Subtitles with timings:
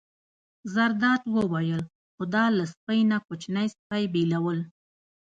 [0.73, 1.81] زرداد وویل:
[2.13, 4.59] خو دا له سپۍ نه کوچنی سپی بېلول.